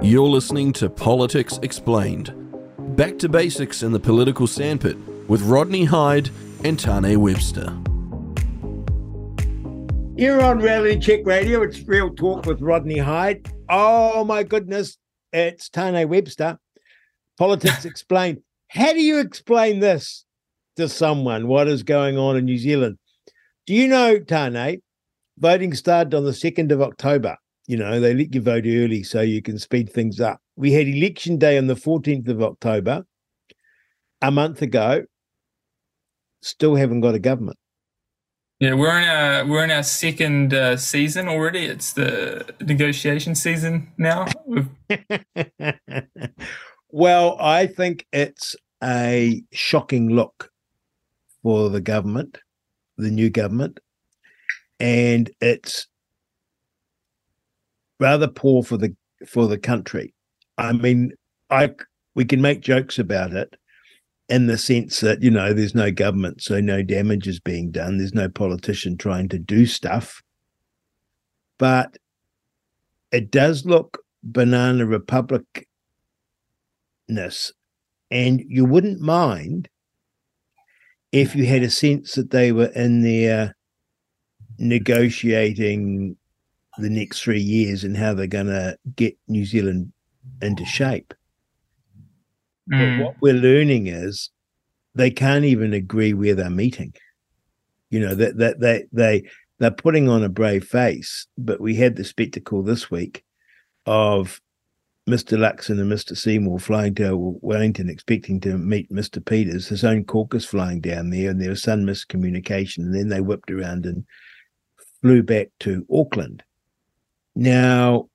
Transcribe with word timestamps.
You're 0.00 0.28
listening 0.28 0.72
to 0.74 0.88
Politics 0.88 1.58
Explained. 1.60 2.32
Back 2.96 3.18
to 3.18 3.28
basics 3.28 3.82
in 3.82 3.90
the 3.90 3.98
political 3.98 4.46
sandpit 4.46 4.96
with 5.28 5.42
Rodney 5.42 5.86
Hide 5.86 6.30
and 6.62 6.78
Tane 6.78 7.20
Webster. 7.20 7.76
You're 10.16 10.40
on 10.40 10.60
Reality 10.60 11.00
Check 11.00 11.26
Radio. 11.26 11.62
It's 11.62 11.80
Real 11.80 12.14
Talk 12.14 12.46
with 12.46 12.60
Rodney 12.60 12.98
Hide. 12.98 13.50
Oh 13.68 14.22
my 14.22 14.44
goodness, 14.44 14.98
it's 15.32 15.68
Tane 15.68 16.08
Webster. 16.08 16.60
Politics 17.36 17.84
Explained. 17.84 18.38
How 18.68 18.92
do 18.92 19.02
you 19.02 19.18
explain 19.18 19.80
this 19.80 20.24
to 20.76 20.88
someone? 20.88 21.48
What 21.48 21.66
is 21.66 21.82
going 21.82 22.16
on 22.16 22.36
in 22.36 22.44
New 22.44 22.58
Zealand? 22.58 22.98
Do 23.66 23.74
you 23.74 23.88
know, 23.88 24.20
Tane? 24.20 24.80
Voting 25.40 25.74
started 25.74 26.14
on 26.14 26.24
the 26.24 26.30
2nd 26.30 26.70
of 26.70 26.82
October. 26.82 27.36
You 27.68 27.76
know, 27.76 28.00
they 28.00 28.14
let 28.14 28.34
you 28.34 28.40
vote 28.40 28.64
early 28.66 29.02
so 29.02 29.20
you 29.20 29.42
can 29.42 29.58
speed 29.58 29.92
things 29.92 30.20
up. 30.20 30.40
We 30.56 30.72
had 30.72 30.88
election 30.88 31.36
day 31.36 31.58
on 31.58 31.66
the 31.66 31.74
14th 31.74 32.26
of 32.28 32.42
October, 32.42 33.04
a 34.22 34.30
month 34.30 34.62
ago. 34.62 35.04
Still 36.40 36.76
haven't 36.76 37.02
got 37.02 37.14
a 37.14 37.18
government. 37.18 37.58
Yeah, 38.58 38.72
we're 38.72 38.98
in 38.98 39.08
our 39.08 39.46
we're 39.46 39.64
in 39.64 39.70
our 39.70 39.82
second 39.82 40.54
uh, 40.54 40.78
season 40.78 41.28
already. 41.28 41.66
It's 41.66 41.92
the 41.92 42.54
negotiation 42.60 43.34
season 43.34 43.92
now. 43.98 44.24
well, 46.88 47.36
I 47.38 47.66
think 47.66 48.06
it's 48.12 48.56
a 48.82 49.42
shocking 49.52 50.08
look 50.08 50.50
for 51.42 51.68
the 51.68 51.82
government, 51.82 52.38
the 52.96 53.10
new 53.10 53.28
government, 53.28 53.78
and 54.80 55.30
it's 55.40 55.86
rather 58.00 58.28
poor 58.28 58.62
for 58.62 58.76
the 58.76 58.94
for 59.26 59.46
the 59.46 59.58
country. 59.58 60.14
I 60.56 60.72
mean, 60.72 61.12
I 61.50 61.74
we 62.14 62.24
can 62.24 62.40
make 62.40 62.60
jokes 62.60 62.98
about 62.98 63.32
it 63.32 63.54
in 64.28 64.46
the 64.46 64.58
sense 64.58 65.00
that 65.00 65.22
you 65.22 65.30
know 65.30 65.52
there's 65.52 65.74
no 65.74 65.90
government, 65.90 66.42
so 66.42 66.60
no 66.60 66.82
damage 66.82 67.26
is 67.26 67.40
being 67.40 67.70
done. 67.70 67.98
There's 67.98 68.14
no 68.14 68.28
politician 68.28 68.96
trying 68.96 69.28
to 69.30 69.38
do 69.38 69.66
stuff, 69.66 70.22
but 71.58 71.96
it 73.12 73.30
does 73.30 73.64
look 73.64 73.98
banana 74.22 74.84
republicness, 74.84 75.64
and 78.10 78.42
you 78.46 78.64
wouldn't 78.64 79.00
mind 79.00 79.68
if 81.10 81.34
you 81.34 81.46
had 81.46 81.62
a 81.62 81.70
sense 81.70 82.14
that 82.14 82.30
they 82.30 82.52
were 82.52 82.66
in 82.66 83.02
there 83.02 83.56
negotiating 84.58 86.16
the 86.78 86.90
next 86.90 87.22
three 87.22 87.40
years 87.40 87.84
and 87.84 87.96
how 87.96 88.14
they're 88.14 88.26
going 88.26 88.46
to 88.46 88.76
get 88.96 89.16
New 89.28 89.44
Zealand 89.44 89.92
into 90.40 90.64
shape. 90.64 91.14
Mm. 92.70 92.98
But 92.98 93.04
what 93.04 93.16
we're 93.20 93.34
learning 93.34 93.86
is 93.86 94.30
they 94.94 95.10
can't 95.10 95.44
even 95.44 95.72
agree 95.72 96.12
where 96.12 96.34
they're 96.34 96.50
meeting. 96.50 96.92
You 97.90 98.00
know 98.00 98.14
that 98.14 98.36
that 98.36 98.60
they 98.60 98.84
they 98.92 99.28
they're 99.58 99.70
putting 99.70 100.08
on 100.08 100.22
a 100.22 100.28
brave 100.28 100.64
face, 100.64 101.26
but 101.38 101.60
we 101.60 101.74
had 101.74 101.96
the 101.96 102.04
spectacle 102.04 102.62
this 102.62 102.90
week 102.90 103.24
of 103.86 104.40
Mr. 105.08 105.38
Luxon 105.38 105.80
and 105.80 105.90
Mr. 105.90 106.14
Seymour 106.14 106.58
flying 106.58 106.94
to 106.96 107.38
Wellington, 107.40 107.88
expecting 107.88 108.40
to 108.40 108.58
meet 108.58 108.92
Mr. 108.92 109.24
Peters, 109.24 109.66
his 109.66 109.84
own 109.84 110.04
caucus 110.04 110.44
flying 110.44 110.80
down 110.80 111.08
there, 111.08 111.30
and 111.30 111.40
there 111.40 111.50
was 111.50 111.62
some 111.62 111.80
miscommunication. 111.80 112.78
And 112.78 112.94
then 112.94 113.08
they 113.08 113.22
whipped 113.22 113.50
around 113.50 113.86
and 113.86 114.04
flew 115.00 115.22
back 115.22 115.48
to 115.60 115.86
Auckland. 115.90 116.42
Now, 117.38 118.08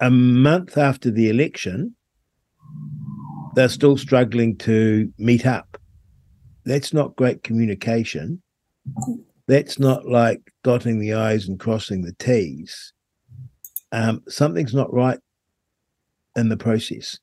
a 0.00 0.10
month 0.10 0.78
after 0.78 1.10
the 1.10 1.28
election, 1.28 1.94
they're 3.54 3.68
still 3.68 3.98
struggling 3.98 4.56
to 4.56 5.12
meet 5.18 5.44
up. 5.44 5.76
That's 6.64 6.94
not 6.94 7.14
great 7.14 7.42
communication. 7.42 8.40
That's 9.48 9.78
not 9.78 10.08
like 10.08 10.40
dotting 10.64 10.98
the 10.98 11.12
I's 11.12 11.46
and 11.46 11.60
crossing 11.60 12.00
the 12.00 12.14
T's. 12.18 12.94
Um, 13.92 14.22
something's 14.28 14.72
not 14.72 14.90
right 14.90 15.18
in 16.34 16.48
the 16.48 16.56
process. 16.56 17.18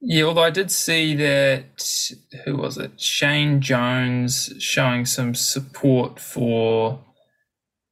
Yeah, 0.00 0.24
although 0.24 0.44
I 0.44 0.50
did 0.50 0.70
see 0.70 1.14
that, 1.16 2.10
who 2.46 2.56
was 2.56 2.78
it? 2.78 2.98
Shane 2.98 3.60
Jones 3.60 4.54
showing 4.58 5.04
some 5.04 5.34
support 5.34 6.18
for 6.18 7.04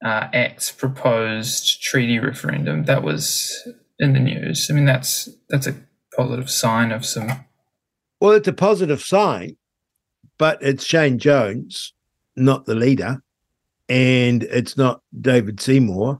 uh, 0.03 0.27
Act's 0.33 0.71
proposed 0.71 1.81
treaty 1.81 2.19
referendum. 2.19 2.83
That 2.85 3.03
was 3.03 3.67
in 3.99 4.13
the 4.13 4.19
news. 4.19 4.67
I 4.69 4.73
mean, 4.73 4.85
that's 4.85 5.29
that's 5.49 5.67
a 5.67 5.75
positive 6.15 6.49
sign 6.49 6.91
of 6.91 7.05
some. 7.05 7.45
Well, 8.19 8.31
it's 8.31 8.47
a 8.47 8.53
positive 8.53 9.01
sign, 9.01 9.57
but 10.37 10.57
it's 10.61 10.85
Shane 10.85 11.19
Jones, 11.19 11.93
not 12.35 12.65
the 12.65 12.75
leader, 12.75 13.21
and 13.89 14.43
it's 14.43 14.77
not 14.77 15.01
David 15.19 15.59
Seymour. 15.59 16.19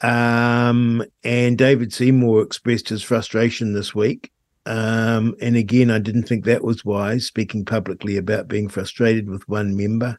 Um, 0.00 1.02
and 1.22 1.56
David 1.56 1.92
Seymour 1.92 2.42
expressed 2.42 2.90
his 2.90 3.02
frustration 3.02 3.72
this 3.72 3.94
week. 3.94 4.30
Um, 4.66 5.34
and 5.40 5.56
again, 5.56 5.90
I 5.90 5.98
didn't 5.98 6.24
think 6.24 6.44
that 6.44 6.64
was 6.64 6.84
wise, 6.84 7.26
speaking 7.26 7.64
publicly 7.64 8.16
about 8.16 8.48
being 8.48 8.68
frustrated 8.68 9.28
with 9.28 9.48
one 9.48 9.76
member 9.76 10.18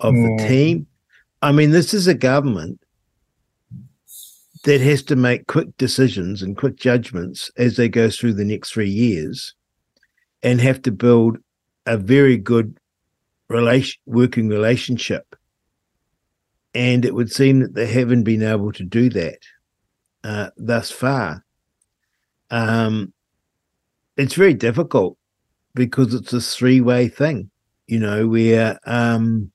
of 0.00 0.14
the 0.14 0.36
team. 0.48 0.86
I 1.40 1.52
mean, 1.52 1.70
this 1.70 1.94
is 1.94 2.06
a 2.06 2.14
government 2.14 2.80
that 4.64 4.80
has 4.80 5.02
to 5.04 5.16
make 5.16 5.46
quick 5.46 5.76
decisions 5.76 6.42
and 6.42 6.56
quick 6.56 6.76
judgments 6.76 7.50
as 7.56 7.76
they 7.76 7.88
go 7.88 8.10
through 8.10 8.34
the 8.34 8.44
next 8.44 8.72
three 8.72 8.90
years 8.90 9.54
and 10.42 10.60
have 10.60 10.82
to 10.82 10.92
build 10.92 11.38
a 11.86 11.96
very 11.96 12.36
good 12.36 12.78
relation, 13.48 14.00
working 14.06 14.48
relationship. 14.48 15.36
And 16.74 17.04
it 17.04 17.14
would 17.14 17.32
seem 17.32 17.60
that 17.60 17.74
they 17.74 17.86
haven't 17.86 18.24
been 18.24 18.42
able 18.42 18.72
to 18.72 18.84
do 18.84 19.08
that 19.10 19.38
uh, 20.24 20.50
thus 20.56 20.90
far. 20.90 21.44
Um, 22.50 23.12
it's 24.16 24.34
very 24.34 24.54
difficult 24.54 25.16
because 25.74 26.14
it's 26.14 26.32
a 26.32 26.40
three 26.40 26.80
way 26.80 27.08
thing, 27.08 27.50
you 27.86 28.00
know, 28.00 28.26
where 28.26 28.78
um, 28.84 29.52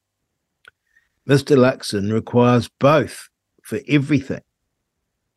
Mr. 1.28 1.58
Luxon 1.58 2.12
requires 2.12 2.70
both 2.80 3.30
for 3.64 3.80
everything. 3.88 4.42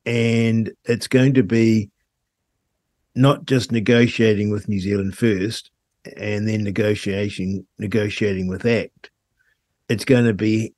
And 0.05 0.73
it's 0.85 1.09
going 1.09 1.35
to 1.35 1.43
be 1.43 1.91
not 3.15 3.47
just 3.47 3.73
negotiating 3.73 4.51
with 4.51 4.69
New 4.69 4.81
Zealand 4.81 5.17
first 5.17 5.71
and 6.17 6.47
then 6.47 6.63
negotiation 6.63 7.67
negotiating 7.79 8.49
with 8.49 8.65
ACT. 8.65 9.11
It's 9.89 10.05
going 10.05 10.27
to 10.27 10.35
be 10.35 10.75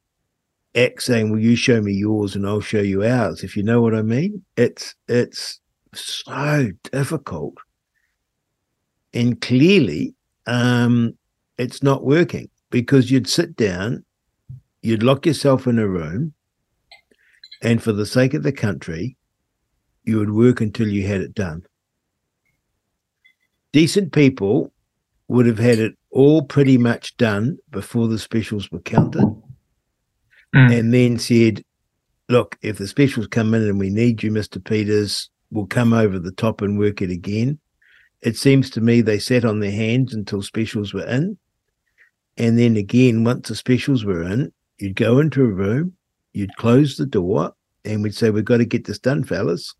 ACT 0.75 1.03
saying, 1.03 1.31
Well, 1.31 1.41
you 1.41 1.57
show 1.57 1.81
me 1.81 1.93
yours 1.93 2.37
and 2.37 2.47
I'll 2.47 2.61
show 2.61 2.81
you 2.81 3.05
ours, 3.05 3.43
if 3.43 3.57
you 3.57 3.63
know 3.63 3.83
what 3.83 3.95
I 3.95 4.03
mean. 4.03 4.43
It's 4.57 4.95
it's 5.09 5.61
so 5.95 6.71
difficult. 6.93 7.55
And 9.13 9.41
clearly, 9.41 10.15
um, 10.47 11.15
it's 11.57 11.83
not 11.83 12.05
working 12.05 12.51
because 12.71 13.11
you'd 13.11 13.29
sit 13.29 13.57
down 13.57 14.05
you'd 14.83 15.03
lock 15.03 15.27
yourself 15.27 15.67
in 15.67 15.79
a 15.79 15.89
room 15.89 16.33
and 17.63 17.83
for 17.83 17.93
the 17.93 18.07
sake 18.07 18.35
of 18.35 18.43
the 18.43 18.53
country 18.53 19.17
you 20.05 20.19
would 20.19 20.33
work 20.33 20.61
until 20.61 20.89
you 20.89 21.07
had 21.07 21.21
it 21.21 21.35
done 21.35 21.63
decent 23.73 24.13
people 24.13 24.73
would 25.29 25.47
have 25.47 25.59
had 25.59 25.79
it 25.79 25.95
all 26.11 26.43
pretty 26.43 26.79
much 26.79 27.17
done 27.17 27.59
before 27.71 28.09
the 28.09 28.19
specials 28.19 28.71
were 28.71 28.81
counted 28.81 29.25
mm. 30.55 30.79
and 30.79 30.95
then 30.95 31.19
said 31.19 31.63
look 32.29 32.57
if 32.63 32.79
the 32.79 32.87
specials 32.87 33.27
come 33.27 33.53
in 33.55 33.63
and 33.63 33.79
we 33.79 33.91
need 33.91 34.23
you 34.23 34.31
mr 34.31 34.65
peters 34.65 35.29
we'll 35.51 35.67
come 35.67 35.93
over 35.93 36.19
the 36.19 36.33
top 36.33 36.63
and 36.63 36.79
work 36.79 37.03
it 37.03 37.11
again 37.11 37.59
it 38.23 38.37
seems 38.37 38.71
to 38.71 38.81
me 38.81 39.01
they 39.01 39.19
sat 39.19 39.45
on 39.45 39.61
their 39.61 39.71
hands 39.71 40.15
until 40.15 40.43
specials 40.43 40.95
were 40.95 41.07
in 41.07 41.37
and 42.37 42.59
then 42.59 42.77
again 42.77 43.25
once 43.25 43.49
the 43.49 43.55
specials 43.55 44.05
were 44.05 44.23
in 44.23 44.53
you'd 44.79 44.97
go 44.97 45.19
into 45.19 45.43
a 45.43 45.47
room, 45.47 45.95
you'd 46.33 46.57
close 46.57 46.97
the 46.97 47.07
door, 47.07 47.53
and 47.85 48.03
we'd 48.03 48.15
say, 48.15 48.31
We've 48.31 48.45
got 48.45 48.59
to 48.59 48.65
get 48.65 48.87
this 48.87 48.99
done, 48.99 49.25
fellas. 49.25 49.75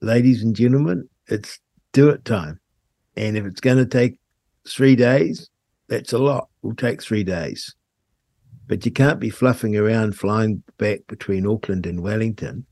Ladies 0.00 0.42
and 0.42 0.54
gentlemen, 0.54 1.08
it's 1.28 1.58
do 1.92 2.08
it 2.10 2.24
time. 2.24 2.60
And 3.16 3.36
if 3.36 3.44
it's 3.44 3.60
going 3.60 3.78
to 3.78 3.86
take 3.86 4.18
three 4.68 4.96
days, 4.96 5.48
that's 5.88 6.12
a 6.12 6.18
lot. 6.18 6.48
We'll 6.62 6.74
take 6.74 7.02
three 7.02 7.24
days. 7.24 7.74
But 8.66 8.84
you 8.84 8.92
can't 8.92 9.20
be 9.20 9.30
fluffing 9.30 9.76
around 9.76 10.16
flying 10.16 10.62
back 10.76 11.00
between 11.06 11.46
Auckland 11.46 11.86
and 11.86 12.02
Wellington 12.02 12.66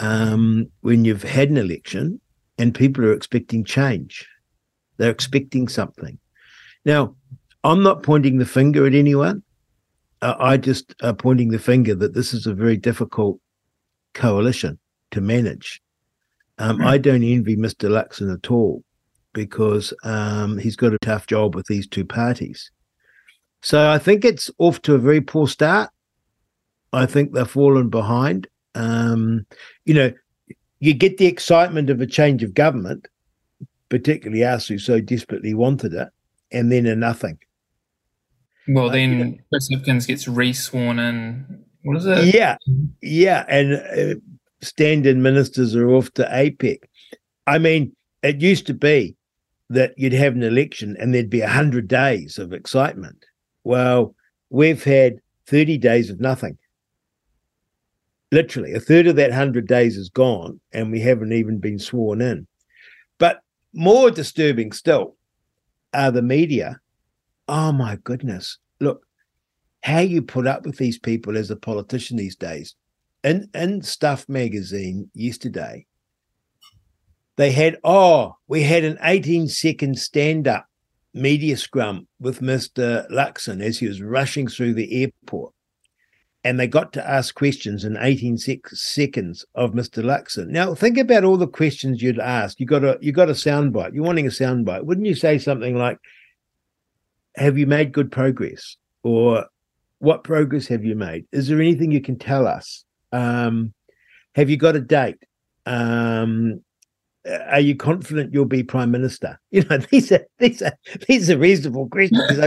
um, 0.00 0.66
when 0.80 1.04
you've 1.04 1.22
had 1.22 1.48
an 1.48 1.56
election 1.56 2.20
and 2.58 2.74
people 2.74 3.04
are 3.04 3.12
expecting 3.12 3.64
change. 3.64 4.28
They're 4.96 5.10
expecting 5.10 5.68
something. 5.68 6.18
Now, 6.84 7.14
I'm 7.64 7.82
not 7.82 8.02
pointing 8.02 8.38
the 8.38 8.44
finger 8.44 8.86
at 8.86 8.94
anyone 8.94 9.42
I 10.22 10.56
just 10.56 10.94
are 11.02 11.14
pointing 11.14 11.50
the 11.50 11.58
finger 11.58 11.94
that 11.96 12.14
this 12.14 12.32
is 12.32 12.46
a 12.46 12.54
very 12.54 12.76
difficult 12.76 13.40
coalition 14.14 14.78
to 15.10 15.20
manage. 15.20 15.82
Um, 16.58 16.80
I 16.80 16.98
don't 16.98 17.24
envy 17.24 17.56
Mr. 17.56 17.90
Luxon 17.90 18.32
at 18.32 18.50
all 18.50 18.84
because 19.32 19.92
um, 20.04 20.58
he's 20.58 20.76
got 20.76 20.94
a 20.94 20.98
tough 20.98 21.26
job 21.26 21.54
with 21.54 21.66
these 21.66 21.88
two 21.88 22.04
parties. 22.04 22.70
So 23.62 23.90
I 23.90 23.98
think 23.98 24.24
it's 24.24 24.50
off 24.58 24.82
to 24.82 24.94
a 24.94 24.98
very 24.98 25.20
poor 25.20 25.48
start. 25.48 25.90
I 26.92 27.06
think 27.06 27.32
they've 27.32 27.48
fallen 27.48 27.88
behind. 27.88 28.46
Um, 28.74 29.46
you 29.84 29.94
know, 29.94 30.12
you 30.80 30.94
get 30.94 31.18
the 31.18 31.26
excitement 31.26 31.90
of 31.90 32.00
a 32.00 32.06
change 32.06 32.42
of 32.42 32.54
government, 32.54 33.08
particularly 33.88 34.44
us 34.44 34.66
who 34.66 34.78
so 34.78 35.00
desperately 35.00 35.54
wanted 35.54 35.94
it, 35.94 36.08
and 36.50 36.70
then 36.70 36.86
a 36.86 36.94
nothing. 36.94 37.38
Well, 38.68 38.90
then 38.90 39.40
uh, 39.40 39.42
Chris 39.48 39.68
Hipkins 39.70 40.06
gets 40.06 40.28
re-sworn 40.28 40.98
in. 40.98 41.64
What 41.82 41.96
is 41.96 42.06
it? 42.06 42.34
Yeah, 42.34 42.56
yeah, 43.00 43.44
and 43.48 43.74
uh, 43.74 44.20
standing 44.60 45.20
ministers 45.20 45.74
are 45.74 45.90
off 45.90 46.12
to 46.14 46.24
APEC. 46.24 46.78
I 47.46 47.58
mean, 47.58 47.94
it 48.22 48.40
used 48.40 48.66
to 48.68 48.74
be 48.74 49.16
that 49.70 49.94
you'd 49.96 50.12
have 50.12 50.34
an 50.34 50.42
election 50.42 50.96
and 51.00 51.12
there'd 51.12 51.30
be 51.30 51.40
a 51.40 51.48
hundred 51.48 51.88
days 51.88 52.38
of 52.38 52.52
excitement. 52.52 53.24
Well, 53.64 54.14
we've 54.50 54.84
had 54.84 55.20
thirty 55.46 55.76
days 55.78 56.08
of 56.10 56.20
nothing. 56.20 56.56
Literally, 58.30 58.74
a 58.74 58.80
third 58.80 59.08
of 59.08 59.16
that 59.16 59.32
hundred 59.32 59.66
days 59.66 59.96
is 59.96 60.08
gone, 60.08 60.60
and 60.72 60.92
we 60.92 61.00
haven't 61.00 61.32
even 61.32 61.58
been 61.58 61.78
sworn 61.78 62.20
in. 62.20 62.46
But 63.18 63.40
more 63.72 64.10
disturbing 64.10 64.72
still 64.72 65.16
are 65.94 66.10
the 66.10 66.22
media 66.22 66.80
oh 67.48 67.72
my 67.72 67.96
goodness, 68.04 68.58
look, 68.80 69.06
how 69.82 70.00
you 70.00 70.22
put 70.22 70.46
up 70.46 70.64
with 70.64 70.76
these 70.76 70.98
people 70.98 71.36
as 71.36 71.50
a 71.50 71.56
politician 71.56 72.16
these 72.16 72.36
days. 72.36 72.74
In 73.24 73.48
in 73.54 73.82
Stuff 73.82 74.28
magazine 74.28 75.10
yesterday, 75.14 75.86
they 77.36 77.52
had 77.52 77.78
oh, 77.84 78.36
we 78.48 78.62
had 78.62 78.84
an 78.84 78.98
18 79.02 79.48
second 79.48 79.98
stand-up 79.98 80.66
media 81.14 81.56
scrum 81.56 82.06
with 82.20 82.40
Mr. 82.40 83.08
Luxon 83.10 83.62
as 83.62 83.78
he 83.78 83.86
was 83.86 84.02
rushing 84.02 84.48
through 84.48 84.74
the 84.74 85.02
airport. 85.02 85.52
And 86.44 86.58
they 86.58 86.66
got 86.66 86.92
to 86.94 87.08
ask 87.08 87.34
questions 87.36 87.84
in 87.84 87.96
18 87.96 88.36
sec- 88.36 88.68
seconds 88.68 89.44
of 89.54 89.72
Mr. 89.72 90.02
Luxon. 90.02 90.48
Now 90.48 90.74
think 90.74 90.98
about 90.98 91.22
all 91.22 91.36
the 91.36 91.46
questions 91.46 92.02
you'd 92.02 92.18
ask. 92.18 92.58
You 92.58 92.66
got 92.66 92.82
a 92.82 92.98
you 93.00 93.12
got 93.12 93.28
a 93.28 93.32
soundbite. 93.32 93.94
You're 93.94 94.04
wanting 94.04 94.26
a 94.26 94.30
soundbite. 94.30 94.84
Wouldn't 94.84 95.06
you 95.06 95.14
say 95.14 95.38
something 95.38 95.76
like, 95.76 95.98
have 97.36 97.58
you 97.58 97.66
made 97.66 97.92
good 97.92 98.10
progress? 98.10 98.76
Or 99.02 99.46
what 99.98 100.24
progress 100.24 100.66
have 100.68 100.84
you 100.84 100.94
made? 100.94 101.26
Is 101.32 101.48
there 101.48 101.60
anything 101.60 101.92
you 101.92 102.00
can 102.00 102.18
tell 102.18 102.46
us? 102.46 102.84
Um, 103.12 103.72
have 104.34 104.50
you 104.50 104.56
got 104.56 104.76
a 104.76 104.80
date? 104.80 105.18
Um, 105.66 106.62
are 107.24 107.60
you 107.60 107.76
confident 107.76 108.34
you'll 108.34 108.44
be 108.46 108.62
prime 108.62 108.90
minister? 108.90 109.38
You 109.50 109.64
know 109.64 109.78
these 109.78 110.10
are 110.10 110.26
these 110.38 110.62
are 110.62 110.72
these 111.06 111.30
are 111.30 111.38
reasonable 111.38 111.88
questions. 111.88 112.38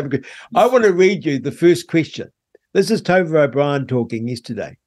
I 0.56 0.68
want 0.68 0.84
to 0.84 0.92
read 0.92 1.26
you 1.26 1.40
the 1.40 1.52
first 1.52 1.88
question. 1.88 2.32
This 2.74 2.92
is 2.92 3.02
tova 3.02 3.46
o'brien 3.46 3.88
talking 3.88 4.28
yesterday. 4.28 4.78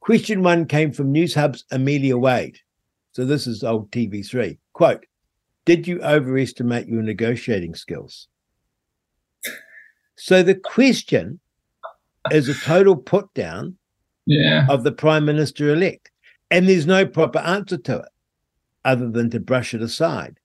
Question 0.00 0.42
one 0.42 0.66
came 0.66 0.92
from 0.92 1.14
newshub's 1.14 1.64
amelia 1.70 2.18
wade. 2.18 2.58
So 3.12 3.24
this 3.24 3.46
is 3.46 3.64
old 3.64 3.90
tv3 3.90 4.58
quote 4.72 5.04
did 5.66 5.86
you 5.86 6.00
overestimate 6.00 6.88
your 6.88 7.02
negotiating 7.02 7.74
skills 7.74 8.28
so 10.20 10.42
the 10.42 10.54
question 10.54 11.40
is 12.30 12.46
a 12.46 12.54
total 12.54 12.94
put 12.94 13.32
down 13.32 13.78
yeah. 14.26 14.66
of 14.68 14.84
the 14.84 14.92
prime 14.92 15.24
minister 15.24 15.72
elect. 15.72 16.10
And 16.50 16.68
there's 16.68 16.86
no 16.86 17.06
proper 17.06 17.38
answer 17.38 17.78
to 17.78 18.00
it 18.00 18.08
other 18.84 19.10
than 19.10 19.30
to 19.30 19.40
brush 19.40 19.72
it 19.72 19.80
aside. 19.80 20.38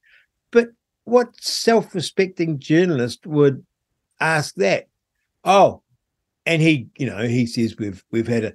But 0.52 0.70
what 1.04 1.36
self 1.42 1.94
respecting 1.94 2.58
journalist 2.58 3.28
would 3.28 3.66
ask 4.22 4.56
that? 4.56 4.88
Oh, 5.44 5.82
and 6.46 6.62
he, 6.62 6.88
you 6.98 7.08
know, 7.08 7.28
he 7.28 7.46
says 7.46 7.76
we've 7.78 8.04
we've 8.12 8.30
had 8.30 8.46
a 8.46 8.54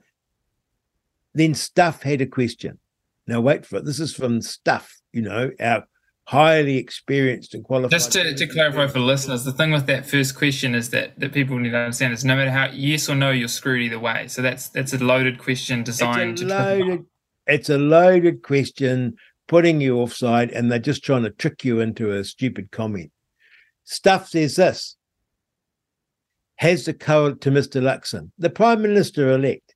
then 1.34 1.52
stuff 1.52 2.02
had 2.02 2.22
a 2.22 2.26
question. 2.26 2.78
Now 3.26 3.42
wait 3.42 3.66
for 3.66 3.76
it. 3.76 3.84
This 3.84 4.00
is 4.00 4.14
from 4.14 4.40
stuff, 4.40 4.98
you 5.12 5.20
know, 5.20 5.50
our 5.60 5.86
highly 6.30 6.76
experienced 6.76 7.54
and 7.54 7.64
qualified. 7.64 7.90
Just 7.90 8.12
to, 8.12 8.32
to 8.32 8.46
clarify 8.46 8.86
for 8.86 9.00
listeners, 9.00 9.42
the 9.42 9.52
thing 9.52 9.72
with 9.72 9.86
that 9.86 10.06
first 10.06 10.36
question 10.36 10.76
is 10.76 10.90
that, 10.90 11.18
that 11.18 11.32
people 11.32 11.58
need 11.58 11.70
to 11.70 11.76
understand 11.76 12.12
is 12.12 12.24
no 12.24 12.36
matter 12.36 12.52
how 12.52 12.68
yes 12.72 13.08
or 13.08 13.16
no, 13.16 13.32
you're 13.32 13.48
screwed 13.48 13.82
either 13.82 13.98
way. 13.98 14.28
So 14.28 14.40
that's 14.40 14.68
that's 14.68 14.92
a 14.92 14.98
loaded 14.98 15.40
question 15.40 15.82
designed 15.82 16.34
it's 16.34 16.42
a 16.42 16.46
loaded, 16.46 17.06
It's 17.48 17.68
a 17.68 17.78
loaded 17.78 18.42
question 18.44 19.16
putting 19.48 19.80
you 19.80 19.98
offside, 19.98 20.52
and 20.52 20.70
they're 20.70 20.78
just 20.78 21.02
trying 21.02 21.24
to 21.24 21.30
trick 21.30 21.64
you 21.64 21.80
into 21.80 22.12
a 22.12 22.22
stupid 22.22 22.70
comment. 22.70 23.10
Stuff 23.82 24.28
says 24.28 24.54
this. 24.54 24.96
Has 26.56 26.84
the 26.84 26.94
co 26.94 27.34
to 27.34 27.50
Mr. 27.50 27.82
Luxon, 27.82 28.30
the 28.38 28.50
Prime 28.50 28.82
Minister 28.82 29.32
elect, 29.32 29.74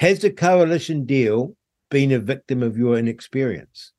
has 0.00 0.18
the 0.20 0.30
coalition 0.30 1.06
deal 1.06 1.56
been 1.90 2.12
a 2.12 2.18
victim 2.18 2.62
of 2.62 2.76
your 2.76 2.98
inexperience? 2.98 3.92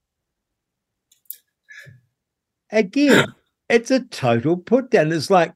Again, 2.71 3.25
it's 3.69 3.91
a 3.91 4.01
total 4.01 4.57
put 4.57 4.91
down. 4.91 5.11
It's 5.11 5.29
like 5.29 5.53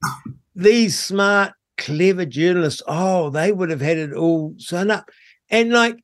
these 0.55 0.97
smart, 0.97 1.53
clever 1.77 2.25
journalists, 2.25 2.81
oh, 2.87 3.29
they 3.29 3.51
would 3.51 3.69
have 3.69 3.81
had 3.81 3.97
it 3.97 4.13
all 4.13 4.53
sewn 4.57 4.91
up. 4.91 5.09
And 5.49 5.71
like, 5.71 5.97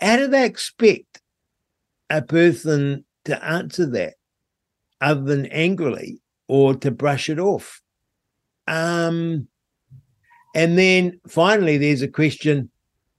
how 0.00 0.16
do 0.16 0.26
they 0.26 0.44
expect 0.44 1.20
a 2.10 2.22
person 2.22 3.04
to 3.24 3.44
answer 3.44 3.86
that 3.90 4.14
other 5.00 5.22
than 5.22 5.46
angrily 5.46 6.20
or 6.48 6.74
to 6.76 6.90
brush 6.90 7.28
it 7.28 7.38
off? 7.38 7.80
Um, 8.66 9.48
and 10.54 10.78
then 10.78 11.20
finally, 11.28 11.78
there's 11.78 12.02
a 12.02 12.08
question 12.08 12.70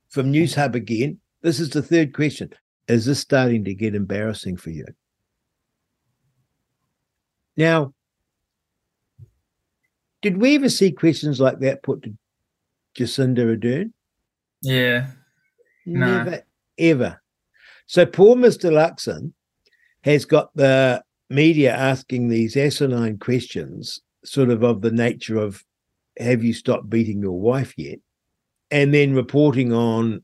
from 0.09 0.31
Newshub 0.31 0.75
again. 0.75 1.19
This 1.41 1.59
is 1.59 1.69
the 1.69 1.81
third 1.81 2.13
question. 2.13 2.51
Is 2.87 3.05
this 3.05 3.19
starting 3.19 3.63
to 3.65 3.73
get 3.73 3.95
embarrassing 3.95 4.57
for 4.57 4.69
you? 4.69 4.85
Now, 7.55 7.93
did 10.21 10.37
we 10.37 10.55
ever 10.55 10.69
see 10.69 10.91
questions 10.91 11.39
like 11.39 11.59
that 11.59 11.83
put 11.83 12.03
to 12.03 12.17
Jacinda 12.97 13.57
Ardern? 13.57 13.91
Yeah. 14.61 15.07
Never, 15.85 16.31
no. 16.31 16.39
ever. 16.77 17.21
So 17.85 18.05
poor 18.05 18.35
Mr. 18.35 18.71
Luxon 18.71 19.33
has 20.03 20.25
got 20.25 20.55
the 20.55 21.03
media 21.29 21.73
asking 21.73 22.27
these 22.29 22.55
asinine 22.55 23.19
questions, 23.19 24.01
sort 24.23 24.49
of 24.49 24.63
of 24.63 24.81
the 24.81 24.91
nature 24.91 25.37
of, 25.37 25.63
have 26.17 26.43
you 26.43 26.53
stopped 26.53 26.89
beating 26.89 27.21
your 27.21 27.39
wife 27.39 27.73
yet? 27.77 27.99
And 28.71 28.93
then 28.93 29.13
reporting 29.13 29.73
on 29.73 30.23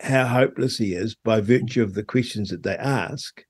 how 0.00 0.26
hopeless 0.26 0.78
he 0.78 0.94
is 0.94 1.14
by 1.14 1.40
virtue 1.40 1.82
of 1.82 1.94
the 1.94 2.02
questions 2.02 2.50
that 2.50 2.62
they 2.62 2.76
ask 2.76 3.44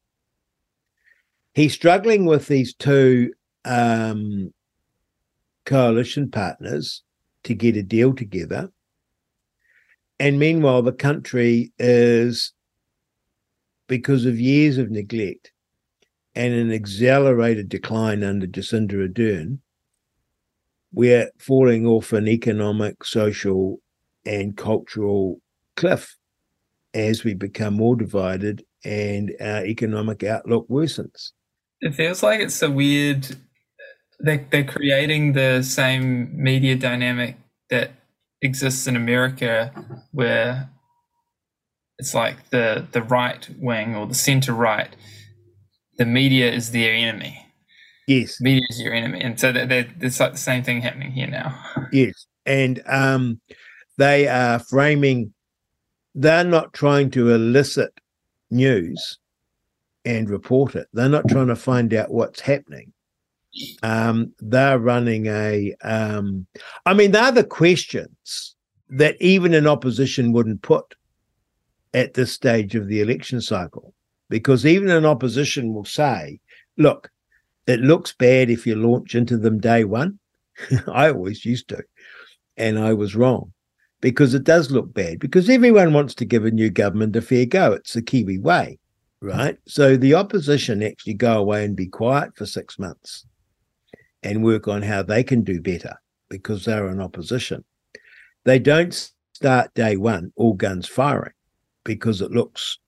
he's 1.55 1.73
struggling 1.73 2.25
with 2.27 2.47
these 2.47 2.75
two 2.75 3.33
um, 3.65 4.53
coalition 5.65 6.31
partners 6.31 7.03
to 7.45 7.55
get 7.55 7.77
a 7.77 7.83
deal 7.83 8.15
together. 8.15 8.71
And 10.19 10.39
meanwhile, 10.39 10.83
the 10.83 10.93
country 10.93 11.73
is, 11.79 12.53
because 13.87 14.27
of 14.27 14.39
years 14.39 14.79
of 14.79 14.91
neglect 14.91 15.53
and 16.35 16.53
an 16.53 16.73
accelerated 16.73 17.69
decline 17.69 18.23
under 18.23 18.47
Jacinda 18.47 19.09
Ardern, 19.09 19.59
we're 20.93 21.31
falling 21.39 21.87
off 21.87 22.13
an 22.13 22.29
economic, 22.29 23.05
social, 23.05 23.81
and 24.27 24.57
cultural 24.57 25.41
cliff 25.77 26.17
as 26.93 27.25
we 27.25 27.33
become 27.33 27.75
more 27.75 27.97
divided 27.97 28.65
and 28.85 29.33
our 29.41 29.65
economic 29.65 30.23
outlook 30.25 30.69
worsens. 30.69 31.33
It 31.81 31.95
feels 31.95 32.23
like 32.23 32.41
it's 32.41 32.63
a 32.63 32.71
weird. 32.71 33.37
They're, 34.19 34.47
they're 34.51 34.65
creating 34.65 35.33
the 35.33 35.63
same 35.63 36.31
media 36.43 36.77
dynamic 36.77 37.37
that 37.71 37.93
exists 38.43 38.87
in 38.87 38.97
America, 38.97 39.73
where 40.13 40.69
it's 41.99 42.15
like 42.15 42.51
the 42.51 42.87
the 42.93 43.03
right 43.03 43.49
wing 43.59 43.97
or 43.97 44.07
the 44.07 44.15
center 44.15 44.53
right, 44.53 44.95
the 45.97 46.05
media 46.05 46.53
is 46.53 46.73
their 46.73 46.93
enemy. 46.93 47.47
Yes, 48.07 48.41
media 48.41 48.67
is 48.69 48.81
your 48.81 48.93
enemy, 48.93 49.21
and 49.21 49.41
so 49.41 49.53
that 49.53 49.73
it's 49.73 50.21
like 50.21 50.33
the 50.33 50.39
same 50.39 50.63
thing 50.63 50.83
happening 50.83 51.13
here 51.13 51.29
now. 51.29 51.59
Yes, 51.93 52.27
and 52.47 52.83
um, 52.87 53.41
they 53.99 54.29
are 54.29 54.59
framing. 54.59 55.33
They're 56.15 56.45
not 56.45 56.73
trying 56.73 57.11
to 57.13 57.31
elicit 57.31 57.93
news 58.51 59.19
and 60.05 60.31
report 60.31 60.75
it. 60.75 60.89
They're 60.93 61.09
not 61.09 61.29
trying 61.29 61.49
to 61.49 61.57
find 61.57 61.93
out 61.95 62.11
what's 62.11 62.41
happening. 62.41 62.93
Um, 63.83 64.33
they're 64.39 64.79
running 64.79 65.27
a. 65.27 65.75
Um, 65.83 66.47
I 66.87 66.95
mean, 66.95 67.11
they're 67.11 67.33
the 67.33 67.45
questions 67.45 68.55
that 68.89 69.17
even 69.21 69.55
an 69.55 69.67
opposition 69.67 70.33
wouldn't 70.33 70.63
put 70.63 70.95
at 71.95 72.15
this 72.15 72.33
stage 72.33 72.75
of 72.75 72.87
the 72.87 73.01
election 73.01 73.41
cycle. 73.41 73.93
because 74.29 74.65
even 74.65 74.89
an 74.91 75.05
opposition 75.05 75.75
will 75.75 75.85
say, 75.85 76.41
look, 76.77 77.11
it 77.67 77.81
looks 77.81 78.13
bad 78.13 78.49
if 78.49 78.67
you 78.67 78.77
launch 78.77 79.15
into 79.15 79.37
them 79.37 79.59
day 79.59 79.85
one. 79.85 80.19
I 80.87 81.11
always 81.11 81.45
used 81.45 81.69
to, 81.69 81.83
and 82.57 82.79
I 82.79 82.95
was 82.95 83.17
wrong 83.17 83.53
because 84.01 84.33
it 84.35 84.45
does 84.45 84.71
look 84.71 84.95
bad 84.95 85.19
because 85.19 85.51
everyone 85.51 85.93
wants 85.93 86.15
to 86.15 86.25
give 86.25 86.45
a 86.45 86.51
new 86.51 86.71
government 86.71 87.17
a 87.17 87.21
fair 87.21 87.45
go. 87.45 87.73
It's 87.73 87.93
the 87.93 88.03
Kiwi 88.03 88.39
way, 88.39 88.79
right? 89.21 89.57
So 89.67 89.97
the 89.97 90.15
opposition 90.15 90.83
actually 90.83 91.15
go 91.15 91.39
away 91.39 91.65
and 91.65 91.77
be 91.77 91.87
quiet 91.87 92.37
for 92.37 92.47
six 92.47 92.79
months 92.79 93.27
and 94.23 94.45
work 94.45 94.69
on 94.69 94.83
how 94.83 95.03
they 95.03 95.23
can 95.23 95.43
do 95.43 95.61
better 95.61 95.95
because 96.29 96.65
they're 96.65 96.89
in 96.89 97.01
opposition. 97.01 97.65
They 98.45 98.59
don't 98.59 99.11
start 99.33 99.75
day 99.75 99.97
one 99.97 100.33
all 100.37 100.55
guns 100.55 100.87
firing 100.87 101.33
because 101.85 102.21
it 102.21 102.31
looks 102.31 102.79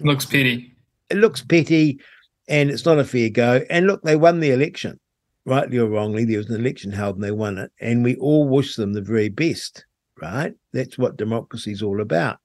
looks 0.00 0.24
petty. 0.24 0.74
It 1.10 1.16
looks 1.16 1.42
petty 1.42 2.00
and 2.48 2.70
it's 2.70 2.84
not 2.84 2.98
a 2.98 3.04
fair 3.04 3.28
go. 3.28 3.62
And 3.70 3.86
look, 3.86 4.02
they 4.02 4.16
won 4.16 4.40
the 4.40 4.50
election, 4.50 4.98
rightly 5.44 5.78
or 5.78 5.88
wrongly. 5.88 6.24
There 6.24 6.38
was 6.38 6.50
an 6.50 6.60
election 6.60 6.92
held 6.92 7.16
and 7.16 7.24
they 7.24 7.30
won 7.30 7.58
it. 7.58 7.70
And 7.80 8.04
we 8.04 8.16
all 8.16 8.48
wish 8.48 8.76
them 8.76 8.92
the 8.92 9.02
very 9.02 9.28
best, 9.28 9.84
right? 10.20 10.52
That's 10.72 10.98
what 10.98 11.16
democracy 11.16 11.72
is 11.72 11.82
all 11.82 12.00
about. 12.00 12.38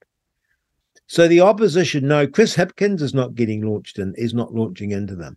So 1.12 1.28
the 1.28 1.42
opposition, 1.42 2.08
no, 2.08 2.26
Chris 2.26 2.56
Hipkins 2.56 3.02
is 3.02 3.12
not 3.12 3.34
getting 3.34 3.60
launched 3.60 3.98
in, 3.98 4.14
is 4.16 4.32
not 4.32 4.54
launching 4.54 4.92
into 4.92 5.14
them. 5.14 5.36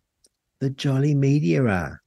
The 0.61 0.69
jolly 0.69 1.13
media 1.13 1.65
are. 1.65 2.01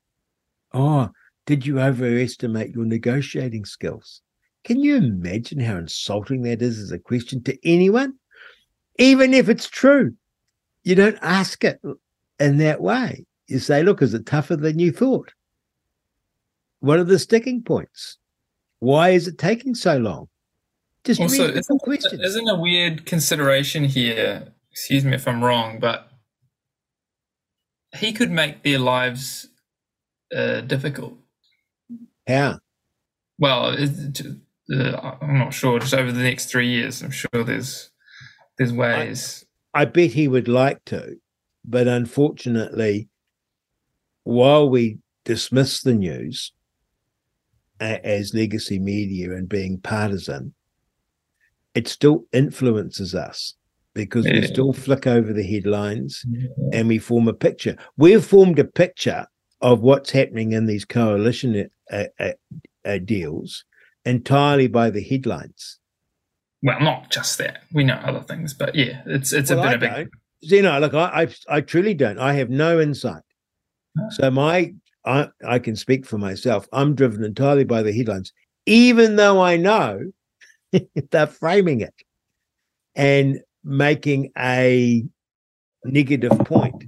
Oh, 0.72 1.10
did 1.44 1.66
you 1.66 1.78
overestimate 1.78 2.70
your 2.70 2.86
negotiating 2.86 3.66
skills? 3.66 4.22
Can 4.64 4.80
you 4.80 4.96
imagine 4.96 5.60
how 5.60 5.76
insulting 5.76 6.40
that 6.44 6.62
is 6.62 6.78
as 6.78 6.92
a 6.92 6.98
question 6.98 7.42
to 7.42 7.58
anyone? 7.62 8.14
Even 8.98 9.34
if 9.34 9.50
it's 9.50 9.68
true, 9.68 10.14
you 10.82 10.94
don't 10.94 11.18
ask 11.20 11.62
it 11.62 11.78
in 12.40 12.56
that 12.56 12.80
way. 12.80 13.26
You 13.48 13.58
say, 13.58 13.82
look, 13.82 14.00
is 14.00 14.14
it 14.14 14.24
tougher 14.24 14.56
than 14.56 14.78
you 14.78 14.92
thought? 14.92 15.34
What 16.80 17.00
are 17.00 17.04
the 17.04 17.18
sticking 17.18 17.62
points? 17.62 18.16
Why 18.78 19.10
is 19.10 19.28
it 19.28 19.36
taking 19.36 19.74
so 19.74 19.98
long? 19.98 20.30
Just 21.04 21.20
also, 21.20 21.48
isn't, 21.48 21.78
questions. 21.78 22.20
isn't 22.20 22.48
a 22.48 22.54
weird 22.54 23.06
consideration 23.06 23.84
here? 23.84 24.48
Excuse 24.70 25.04
me 25.04 25.14
if 25.14 25.26
I'm 25.26 25.42
wrong, 25.42 25.78
but 25.80 26.10
he 27.96 28.12
could 28.12 28.30
make 28.30 28.62
their 28.62 28.78
lives 28.78 29.48
uh, 30.34 30.60
difficult. 30.60 31.14
How? 32.26 32.58
Well, 33.38 33.76
uh, 33.76 35.16
I'm 35.22 35.38
not 35.38 35.54
sure. 35.54 35.78
Just 35.78 35.94
over 35.94 36.12
the 36.12 36.22
next 36.22 36.46
three 36.46 36.68
years, 36.68 37.02
I'm 37.02 37.10
sure 37.10 37.44
there's 37.44 37.90
there's 38.58 38.72
ways. 38.72 39.44
I, 39.72 39.82
I 39.82 39.84
bet 39.86 40.10
he 40.10 40.28
would 40.28 40.48
like 40.48 40.84
to, 40.86 41.16
but 41.64 41.86
unfortunately, 41.88 43.08
while 44.24 44.68
we 44.68 44.98
dismiss 45.24 45.82
the 45.82 45.94
news 45.94 46.52
as 47.80 48.34
legacy 48.34 48.78
media 48.78 49.32
and 49.32 49.48
being 49.48 49.78
partisan, 49.80 50.54
it 51.78 51.86
still 51.86 52.24
influences 52.32 53.14
us 53.14 53.54
because 53.94 54.26
yeah. 54.26 54.32
we 54.32 54.42
still 54.42 54.72
flick 54.72 55.06
over 55.06 55.32
the 55.32 55.46
headlines 55.46 56.24
yeah. 56.28 56.48
and 56.72 56.88
we 56.88 56.98
form 56.98 57.28
a 57.28 57.32
picture. 57.32 57.76
We've 57.96 58.24
formed 58.24 58.58
a 58.58 58.64
picture 58.64 59.26
of 59.60 59.80
what's 59.80 60.10
happening 60.10 60.54
in 60.54 60.66
these 60.66 60.84
coalition 60.84 61.70
uh, 61.92 62.04
uh, 62.18 62.32
uh, 62.84 62.98
deals 62.98 63.64
entirely 64.04 64.66
by 64.66 64.90
the 64.90 65.04
headlines. 65.04 65.78
Well, 66.64 66.80
not 66.80 67.10
just 67.10 67.38
that. 67.38 67.62
We 67.72 67.84
know 67.84 67.94
other 67.94 68.22
things, 68.22 68.54
but 68.54 68.74
yeah, 68.74 69.02
it's 69.06 69.32
it's 69.32 69.50
well, 69.50 69.60
a 69.60 69.78
bit 69.78 69.88
I 69.88 70.00
of 70.00 70.06
a 70.06 70.10
you 70.40 70.62
know, 70.62 70.80
look, 70.80 70.94
I, 70.94 71.22
I, 71.22 71.56
I 71.56 71.60
truly 71.60 71.94
don't. 71.94 72.18
I 72.18 72.32
have 72.32 72.50
no 72.50 72.80
insight. 72.80 73.22
So 74.10 74.32
my 74.32 74.74
I 75.04 75.28
I 75.46 75.60
can 75.60 75.76
speak 75.76 76.06
for 76.06 76.18
myself. 76.18 76.66
I'm 76.72 76.96
driven 76.96 77.22
entirely 77.22 77.64
by 77.64 77.82
the 77.82 77.92
headlines, 77.92 78.32
even 78.66 79.14
though 79.14 79.40
I 79.40 79.56
know 79.56 80.10
they're 81.10 81.26
framing 81.26 81.80
it 81.80 81.94
and 82.94 83.40
making 83.64 84.32
a 84.36 85.04
negative 85.84 86.36
point. 86.40 86.84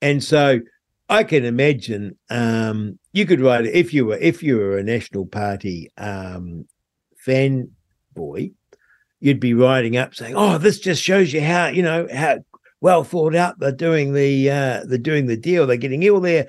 And 0.00 0.22
so 0.22 0.60
I 1.08 1.24
can 1.24 1.44
imagine 1.44 2.16
um, 2.30 2.98
you 3.12 3.26
could 3.26 3.40
write 3.40 3.66
it 3.66 3.74
if 3.74 3.94
you 3.94 4.06
were 4.06 4.18
if 4.18 4.42
you 4.42 4.56
were 4.56 4.78
a 4.78 4.82
National 4.82 5.26
Party 5.26 5.90
um, 5.96 6.66
fan 7.16 7.70
boy, 8.14 8.50
you'd 9.20 9.40
be 9.40 9.54
writing 9.54 9.96
up 9.96 10.14
saying, 10.14 10.34
"Oh, 10.36 10.58
this 10.58 10.78
just 10.78 11.02
shows 11.02 11.32
you 11.32 11.40
how 11.40 11.68
you 11.68 11.82
know 11.82 12.06
how 12.12 12.38
well 12.80 13.04
thought 13.04 13.34
out. 13.34 13.58
They're 13.58 13.72
doing 13.72 14.12
the 14.12 14.50
uh, 14.50 14.82
they're 14.84 14.98
doing 14.98 15.26
the 15.26 15.36
deal. 15.36 15.66
They're 15.66 15.76
getting 15.76 16.08
all 16.08 16.20
their 16.20 16.48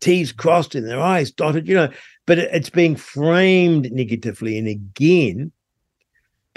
T's 0.00 0.32
crossed 0.32 0.74
and 0.74 0.86
their 0.86 1.00
I's 1.00 1.30
dotted, 1.30 1.68
you 1.68 1.74
know, 1.74 1.90
but 2.26 2.38
it, 2.38 2.50
it's 2.52 2.70
being 2.70 2.96
framed 2.96 3.90
negatively. 3.92 4.58
And 4.58 4.68
again, 4.68 5.52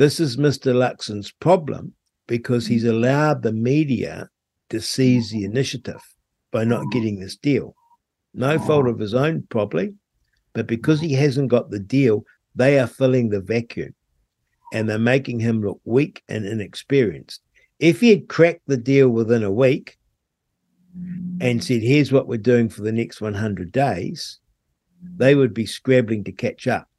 this 0.03 0.19
is 0.19 0.35
Mr. 0.35 0.75
Luxon's 0.75 1.31
problem 1.31 1.93
because 2.27 2.67
he's 2.67 2.83
mm. 2.83 2.89
allowed 2.89 3.41
the 3.41 3.53
media 3.53 4.27
to 4.69 4.81
seize 4.81 5.31
the 5.31 5.43
mm. 5.43 5.45
initiative 5.45 6.01
by 6.51 6.65
not 6.65 6.81
mm. 6.81 6.91
getting 6.91 7.21
this 7.21 7.37
deal. 7.37 7.73
No 8.33 8.59
fault 8.59 8.89
of 8.89 8.99
his 8.99 9.13
own, 9.13 9.47
probably, 9.49 9.93
but 10.51 10.67
because 10.67 10.99
he 10.99 11.13
hasn't 11.13 11.47
got 11.47 11.69
the 11.69 11.79
deal, 11.79 12.25
they 12.53 12.79
are 12.79 12.87
filling 12.87 13.29
the 13.29 13.39
vacuum 13.39 13.95
and 14.73 14.89
they're 14.89 14.99
making 14.99 15.39
him 15.39 15.61
look 15.61 15.79
weak 15.85 16.21
and 16.27 16.45
inexperienced. 16.45 17.39
If 17.79 18.01
he 18.01 18.09
had 18.09 18.27
cracked 18.27 18.67
the 18.67 18.75
deal 18.75 19.07
within 19.07 19.43
a 19.43 19.51
week 19.51 19.97
and 21.39 21.63
said, 21.63 21.81
here's 21.81 22.11
what 22.11 22.27
we're 22.27 22.39
doing 22.39 22.67
for 22.67 22.81
the 22.81 22.91
next 22.91 23.21
100 23.21 23.71
days, 23.71 24.39
they 25.15 25.33
would 25.33 25.53
be 25.53 25.65
scrabbling 25.65 26.25
to 26.25 26.33
catch 26.33 26.67
up. 26.67 26.89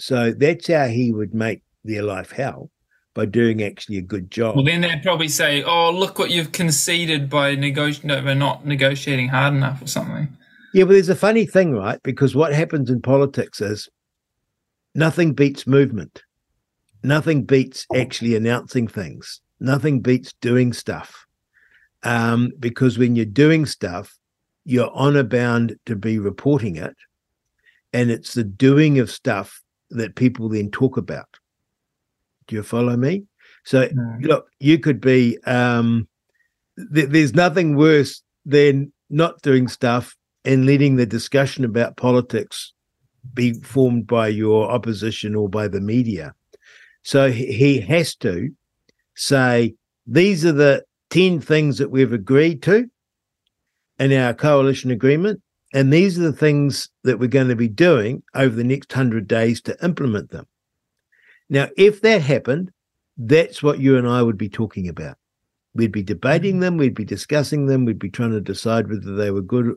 So 0.00 0.32
that's 0.32 0.66
how 0.66 0.88
he 0.88 1.12
would 1.12 1.32
make 1.32 1.62
their 1.86 2.02
life 2.02 2.32
hell 2.32 2.70
by 3.14 3.24
doing 3.24 3.62
actually 3.62 3.96
a 3.96 4.02
good 4.02 4.30
job. 4.30 4.56
Well, 4.56 4.64
then 4.64 4.82
they'd 4.82 5.02
probably 5.02 5.28
say, 5.28 5.62
"Oh, 5.62 5.90
look 5.90 6.18
what 6.18 6.30
you've 6.30 6.52
conceded 6.52 7.30
by 7.30 7.54
negotiating, 7.54 8.24
by 8.24 8.34
not 8.34 8.66
negotiating 8.66 9.28
hard 9.28 9.54
enough, 9.54 9.82
or 9.82 9.86
something." 9.86 10.28
Yeah, 10.74 10.84
but 10.84 10.92
there's 10.92 11.08
a 11.08 11.16
funny 11.16 11.46
thing, 11.46 11.72
right? 11.72 12.02
Because 12.02 12.34
what 12.34 12.52
happens 12.52 12.90
in 12.90 13.00
politics 13.00 13.60
is 13.60 13.88
nothing 14.94 15.32
beats 15.32 15.66
movement. 15.66 16.22
Nothing 17.02 17.44
beats 17.44 17.86
actually 17.94 18.34
announcing 18.34 18.88
things 18.88 19.40
nothing 19.60 20.00
beats 20.00 20.34
doing 20.40 20.72
stuff. 20.72 21.26
Um, 22.02 22.52
because 22.58 22.98
when 22.98 23.16
you're 23.16 23.24
doing 23.24 23.66
stuff, 23.66 24.16
you're 24.64 24.90
honor 24.94 25.22
bound 25.22 25.76
to 25.86 25.96
be 25.96 26.18
reporting 26.18 26.76
it. 26.76 26.94
And 27.92 28.10
it's 28.10 28.34
the 28.34 28.44
doing 28.44 28.98
of 28.98 29.10
stuff 29.10 29.62
that 29.90 30.16
people 30.16 30.48
then 30.48 30.70
talk 30.70 30.96
about. 30.96 31.28
Do 32.46 32.56
you 32.56 32.62
follow 32.62 32.96
me? 32.96 33.24
So, 33.64 33.88
no. 33.92 34.18
look, 34.20 34.46
you 34.60 34.78
could 34.78 35.00
be, 35.00 35.38
um, 35.44 36.08
th- 36.94 37.08
there's 37.08 37.34
nothing 37.34 37.76
worse 37.76 38.22
than 38.44 38.92
not 39.10 39.42
doing 39.42 39.68
stuff 39.68 40.16
and 40.44 40.66
letting 40.66 40.96
the 40.96 41.06
discussion 41.06 41.64
about 41.64 41.96
politics 41.96 42.72
be 43.34 43.54
formed 43.54 44.06
by 44.06 44.28
your 44.28 44.70
opposition 44.70 45.34
or 45.34 45.48
by 45.48 45.68
the 45.68 45.80
media. 45.80 46.34
So 47.02 47.30
he 47.30 47.80
has 47.80 48.14
to 48.16 48.50
say, 49.14 49.74
these 50.06 50.44
are 50.44 50.52
the 50.52 50.84
10 51.10 51.40
things 51.40 51.78
that 51.78 51.90
we've 51.90 52.12
agreed 52.12 52.62
to 52.62 52.88
in 53.98 54.12
our 54.12 54.34
coalition 54.34 54.90
agreement. 54.90 55.40
And 55.74 55.92
these 55.92 56.18
are 56.18 56.22
the 56.22 56.32
things 56.32 56.88
that 57.02 57.18
we're 57.18 57.28
going 57.28 57.48
to 57.48 57.56
be 57.56 57.68
doing 57.68 58.22
over 58.34 58.54
the 58.54 58.64
next 58.64 58.94
100 58.94 59.26
days 59.26 59.60
to 59.62 59.76
implement 59.84 60.30
them. 60.30 60.46
Now, 61.48 61.68
if 61.76 62.00
that 62.02 62.22
happened, 62.22 62.72
that's 63.16 63.62
what 63.62 63.80
you 63.80 63.96
and 63.96 64.06
I 64.06 64.22
would 64.22 64.38
be 64.38 64.48
talking 64.48 64.88
about. 64.88 65.16
We'd 65.74 65.92
be 65.92 66.02
debating 66.02 66.54
mm-hmm. 66.54 66.60
them, 66.60 66.76
we'd 66.76 66.94
be 66.94 67.04
discussing 67.04 67.66
them, 67.66 67.84
we'd 67.84 67.98
be 67.98 68.10
trying 68.10 68.32
to 68.32 68.40
decide 68.40 68.88
whether 68.88 69.14
they 69.14 69.30
were 69.30 69.42
good, 69.42 69.74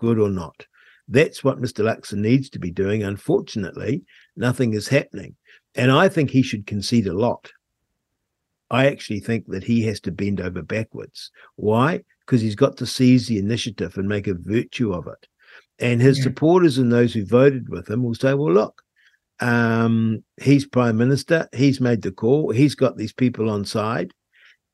good 0.00 0.18
or 0.18 0.30
not. 0.30 0.66
That's 1.06 1.44
what 1.44 1.60
Mr. 1.60 1.84
Luxon 1.84 2.18
needs 2.18 2.48
to 2.50 2.58
be 2.58 2.70
doing. 2.70 3.02
Unfortunately, 3.02 4.04
nothing 4.36 4.72
is 4.72 4.88
happening. 4.88 5.36
And 5.74 5.90
I 5.90 6.08
think 6.08 6.30
he 6.30 6.42
should 6.42 6.66
concede 6.66 7.06
a 7.06 7.12
lot. 7.12 7.52
I 8.70 8.86
actually 8.86 9.20
think 9.20 9.46
that 9.48 9.64
he 9.64 9.82
has 9.82 10.00
to 10.00 10.12
bend 10.12 10.40
over 10.40 10.62
backwards. 10.62 11.30
Why? 11.56 12.02
Because 12.20 12.40
he's 12.40 12.54
got 12.54 12.78
to 12.78 12.86
seize 12.86 13.26
the 13.26 13.38
initiative 13.38 13.98
and 13.98 14.08
make 14.08 14.26
a 14.26 14.34
virtue 14.34 14.92
of 14.92 15.06
it. 15.06 15.28
And 15.78 16.00
his 16.00 16.18
yeah. 16.18 16.24
supporters 16.24 16.78
and 16.78 16.90
those 16.90 17.12
who 17.12 17.26
voted 17.26 17.68
with 17.68 17.90
him 17.90 18.02
will 18.02 18.14
say, 18.14 18.32
well, 18.34 18.52
look, 18.52 18.82
um, 19.40 20.22
he's 20.40 20.66
prime 20.66 20.96
minister. 20.96 21.48
He's 21.54 21.80
made 21.80 22.02
the 22.02 22.12
call. 22.12 22.50
He's 22.50 22.74
got 22.74 22.96
these 22.96 23.12
people 23.12 23.50
on 23.50 23.64
side. 23.64 24.12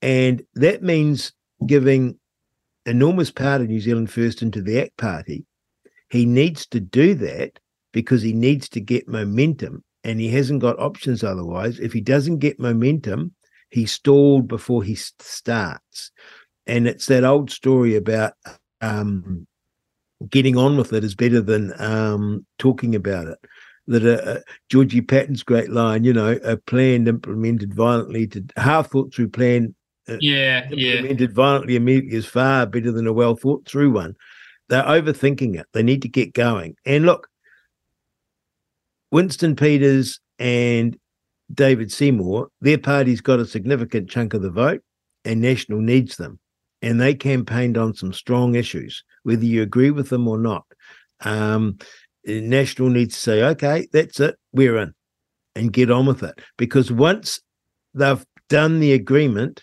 And 0.03 0.43
that 0.55 0.83
means 0.83 1.33
giving 1.67 2.19
enormous 2.87 3.31
power 3.31 3.59
to 3.59 3.65
New 3.65 3.81
Zealand 3.81 4.11
First 4.11 4.43
into 4.43 4.63
the 4.63 4.81
ACT 4.81 4.97
Party. 4.97 5.45
He 6.09 6.27
needs 6.27 6.67
to 6.69 6.81
do 6.81 7.15
that 7.15 7.59
because 7.93 8.23
he 8.23 8.33
needs 8.33 8.69
to 8.71 8.81
get 8.81 9.09
momentum 9.09 9.85
and 10.05 10.21
he 10.21 10.29
hasn't 10.29 10.61
got 10.61 10.79
options 10.79 11.23
otherwise. 11.23 11.79
If 11.79 11.93
he 11.93 12.01
doesn't 12.01 12.39
get 12.39 12.59
momentum, 12.59 13.35
he 13.71 13.87
stalled 13.87 14.49
before 14.49 14.83
he 14.83 14.95
starts. 14.95 16.11
And 16.67 16.87
it's 16.87 17.07
that 17.07 17.25
old 17.25 17.51
story 17.51 17.97
about 17.97 18.33
um, 18.81 19.47
getting 20.29 20.57
on 20.57 20.77
with 20.77 20.93
it 20.93 21.05
is 21.05 21.15
better 21.15 21.41
than 21.41 21.73
um, 21.81 22.47
talking 22.59 22.95
about 22.95 23.29
it. 23.29 23.39
That 23.91 24.05
uh, 24.05 24.31
uh, 24.31 24.41
Georgie 24.69 25.01
Patton's 25.01 25.43
great 25.43 25.69
line, 25.69 26.05
you 26.05 26.13
know, 26.13 26.39
a 26.45 26.57
plan 26.57 27.09
implemented 27.09 27.75
violently 27.75 28.29
to 28.29 28.45
half 28.57 28.91
thought 28.91 29.13
through 29.13 29.31
plan. 29.31 29.75
Uh, 30.09 30.17
yeah, 30.21 30.63
implemented 30.71 31.31
yeah. 31.31 31.35
violently 31.35 31.75
immediately 31.75 32.17
is 32.17 32.25
far 32.25 32.67
better 32.67 32.93
than 32.93 33.09
a 33.09 33.13
well 33.13 33.35
thought 33.35 33.67
through 33.67 33.91
one. 33.91 34.15
They're 34.69 34.85
overthinking 34.85 35.59
it. 35.59 35.67
They 35.73 35.83
need 35.83 36.03
to 36.03 36.09
get 36.09 36.35
going. 36.35 36.77
And 36.87 37.05
look, 37.05 37.27
Winston 39.11 39.57
Peters 39.57 40.21
and 40.39 40.97
David 41.53 41.91
Seymour, 41.91 42.49
their 42.61 42.79
party's 42.79 43.21
got 43.21 43.41
a 43.41 43.47
significant 43.47 44.09
chunk 44.09 44.35
of 44.35 44.43
the 44.43 44.51
vote, 44.51 44.83
and 45.25 45.41
National 45.41 45.81
needs 45.81 46.17
them. 46.17 46.39
And 46.81 47.01
they 47.01 47.15
campaigned 47.15 47.77
on 47.77 47.95
some 47.95 48.13
strong 48.13 48.55
issues, 48.55 49.03
whether 49.25 49.45
you 49.45 49.63
agree 49.63 49.91
with 49.91 50.09
them 50.11 50.29
or 50.29 50.39
not. 50.39 50.65
Um, 51.21 51.79
National 52.25 52.91
needs 52.91 53.15
to 53.15 53.21
say, 53.21 53.43
okay, 53.43 53.89
that's 53.93 54.21
it, 54.21 54.37
we're 54.53 54.79
in, 54.79 54.93
and 55.55 55.73
get 55.73 55.91
on 55.91 56.07
with 56.07 56.23
it. 56.23 56.41
Because 56.57 56.93
once 56.93 57.41
they've 57.95 58.25
done 58.49 58.81
the 58.81 58.93
agreement, 58.93 59.63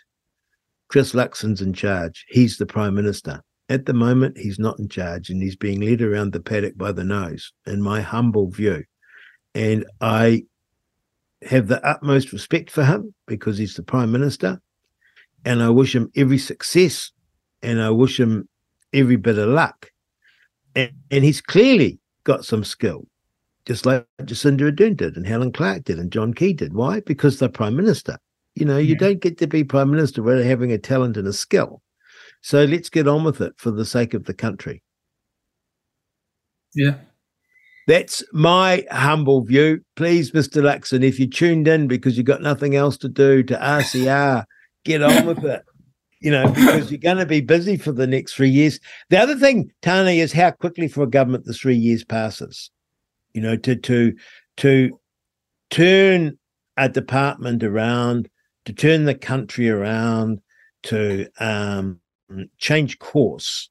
Chris 0.89 1.13
Luxon's 1.13 1.61
in 1.61 1.73
charge. 1.73 2.25
He's 2.29 2.57
the 2.57 2.65
prime 2.65 2.95
minister. 2.95 3.41
At 3.69 3.85
the 3.85 3.93
moment, 3.93 4.37
he's 4.37 4.59
not 4.59 4.79
in 4.79 4.87
charge 4.87 5.29
and 5.29 5.41
he's 5.41 5.57
being 5.57 5.81
led 5.81 6.01
around 6.01 6.31
the 6.31 6.39
paddock 6.39 6.77
by 6.77 6.93
the 6.93 7.03
nose, 7.03 7.51
in 7.65 7.81
my 7.81 8.01
humble 8.01 8.49
view. 8.49 8.83
And 9.53 9.85
I 9.99 10.43
have 11.43 11.67
the 11.67 11.85
utmost 11.85 12.31
respect 12.31 12.71
for 12.71 12.85
him 12.85 13.13
because 13.27 13.57
he's 13.57 13.75
the 13.75 13.83
prime 13.83 14.11
minister. 14.11 14.61
And 15.43 15.61
I 15.61 15.69
wish 15.69 15.93
him 15.93 16.09
every 16.15 16.37
success 16.37 17.11
and 17.61 17.81
I 17.81 17.89
wish 17.89 18.19
him 18.19 18.47
every 18.93 19.17
bit 19.17 19.37
of 19.37 19.49
luck. 19.49 19.91
And, 20.75 20.91
and 21.11 21.23
he's 21.23 21.41
clearly 21.41 21.99
got 22.27 22.45
some 22.45 22.63
skill, 22.63 23.07
just 23.65 23.85
like 23.85 24.05
Jacinda 24.21 24.69
Ardern 24.69 24.97
did 24.97 25.15
and 25.15 25.25
Helen 25.25 25.53
Clark 25.53 25.85
did 25.85 25.97
and 25.97 26.11
John 26.11 26.33
Key 26.33 26.53
did. 26.53 26.73
Why? 26.73 26.99
Because 26.99 27.39
they're 27.39 27.49
prime 27.49 27.75
minister. 27.75 28.17
You 28.53 28.65
know, 28.65 28.77
you 28.77 28.93
yeah. 28.93 28.99
don't 28.99 29.21
get 29.21 29.37
to 29.39 29.47
be 29.47 29.63
prime 29.63 29.89
minister 29.89 30.21
without 30.21 30.43
having 30.43 30.71
a 30.71 30.77
talent 30.77 31.15
and 31.15 31.27
a 31.27 31.33
skill. 31.33 31.81
So 32.41 32.65
let's 32.65 32.89
get 32.89 33.07
on 33.07 33.23
with 33.23 33.39
it 33.41 33.53
for 33.57 33.71
the 33.71 33.85
sake 33.85 34.13
of 34.13 34.25
the 34.25 34.33
country. 34.33 34.83
Yeah. 36.75 36.95
That's 37.87 38.21
my 38.33 38.85
humble 38.91 39.45
view. 39.45 39.79
Please, 39.95 40.31
Mr. 40.31 40.61
Luxon, 40.61 41.03
if 41.03 41.19
you 41.19 41.27
tuned 41.27 41.67
in 41.69 41.87
because 41.87 42.17
you've 42.17 42.25
got 42.25 42.41
nothing 42.41 42.75
else 42.75 42.97
to 42.97 43.07
do 43.07 43.41
to 43.43 43.55
RCR, 43.55 44.43
get 44.83 45.01
on 45.01 45.25
with 45.25 45.43
it. 45.45 45.63
You 46.19 46.31
know, 46.31 46.49
because 46.49 46.89
you're 46.89 46.99
going 46.99 47.17
to 47.17 47.25
be 47.25 47.41
busy 47.41 47.77
for 47.77 47.91
the 47.91 48.07
next 48.07 48.33
three 48.33 48.49
years. 48.49 48.79
The 49.09 49.19
other 49.19 49.35
thing, 49.35 49.71
Tane, 49.81 50.17
is 50.19 50.33
how 50.33 50.51
quickly 50.51 50.87
for 50.87 51.03
a 51.03 51.07
government 51.07 51.45
the 51.45 51.53
three 51.53 51.75
years 51.75 52.03
passes. 52.03 52.71
You 53.33 53.41
know, 53.41 53.55
to 53.57 53.75
to 53.75 54.13
to 54.57 54.99
turn 55.69 56.37
a 56.77 56.89
department 56.89 57.63
around, 57.63 58.29
to 58.65 58.73
turn 58.73 59.05
the 59.05 59.15
country 59.15 59.69
around, 59.69 60.41
to 60.83 61.27
um, 61.39 61.99
change 62.57 62.97
course 62.99 63.69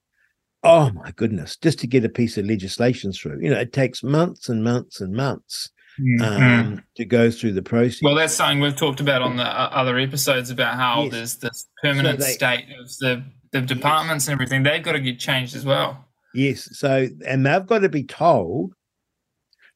oh 0.63 0.91
my 0.93 1.11
goodness, 1.11 1.55
just 1.55 1.79
to 1.79 1.87
get 1.87 2.03
a 2.03 2.09
piece 2.09 2.37
of 2.37 2.45
legislation 2.45 3.13
through, 3.13 3.39
you 3.41 3.49
know, 3.49 3.59
it 3.59 3.71
takes 3.71 4.03
months 4.03 4.49
and 4.49 4.63
months 4.63 4.99
and 4.99 5.13
months 5.13 5.69
mm-hmm. 5.99 6.21
um, 6.21 6.83
to 6.95 7.05
go 7.05 7.31
through 7.31 7.53
the 7.53 7.61
process. 7.61 8.01
Well, 8.01 8.15
that's 8.15 8.33
something 8.33 8.59
we've 8.59 8.75
talked 8.75 8.99
about 8.99 9.21
on 9.21 9.37
the 9.37 9.43
uh, 9.43 9.69
other 9.71 9.97
episodes 9.97 10.49
about 10.49 10.75
how 10.75 11.03
yes. 11.03 11.11
there's 11.11 11.35
this 11.37 11.67
permanent 11.81 12.21
so 12.21 12.27
they, 12.27 12.33
state 12.33 12.65
of 12.79 12.87
the, 12.99 13.23
the 13.51 13.61
departments 13.61 14.25
yes. 14.25 14.29
and 14.29 14.33
everything. 14.33 14.63
They've 14.63 14.83
got 14.83 14.93
to 14.93 14.99
get 14.99 15.19
changed 15.19 15.55
as 15.55 15.65
well. 15.65 16.05
Yes. 16.33 16.69
So, 16.77 17.07
and 17.25 17.45
they've 17.45 17.65
got 17.65 17.79
to 17.79 17.89
be 17.89 18.03
told 18.03 18.73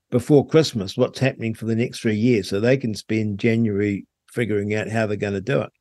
before 0.10 0.46
Christmas 0.46 0.98
what's 0.98 1.20
happening 1.20 1.54
for 1.54 1.66
the 1.66 1.76
next 1.76 2.00
three 2.00 2.16
years 2.16 2.50
so 2.50 2.60
they 2.60 2.78
can 2.78 2.94
spend 2.94 3.40
January 3.40 4.06
figuring 4.32 4.74
out 4.74 4.90
how 4.90 5.06
they're 5.06 5.18
going 5.18 5.34
to 5.34 5.42
do 5.42 5.62
it 5.62 5.72